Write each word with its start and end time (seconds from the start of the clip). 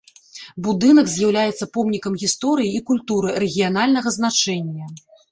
Будынак 0.67 1.09
з'яўляецца 1.15 1.65
помнікам 1.75 2.13
гісторыі 2.23 2.71
і 2.79 2.81
культуры 2.87 3.29
рэгіянальнага 3.43 4.09
значэння. 4.17 4.89